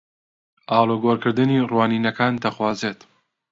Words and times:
ئاڵوگۆڕکردنی 0.71 1.57
ڕوانینەکان 1.71 2.33
دەخوازێت 2.43 2.99